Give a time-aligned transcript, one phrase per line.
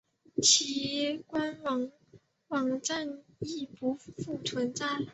[0.41, 1.91] 其官方
[2.47, 4.11] 网站亦不复
[4.43, 4.87] 存在。